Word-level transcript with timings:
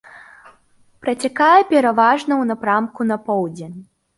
Працякае 1.03 1.61
пераважна 1.73 2.25
ў 2.25 2.43
напрамку 2.53 3.01
на 3.11 3.17
поўдзень. 3.29 3.77